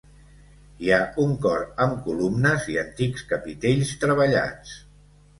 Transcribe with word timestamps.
Hi 0.83 0.87
ha 0.95 0.97
un 1.23 1.33
cor 1.43 1.59
amb 1.83 1.99
columnes 2.07 2.65
i 2.75 2.77
antics 2.83 3.25
capitells 3.33 3.93
treballats. 4.05 4.73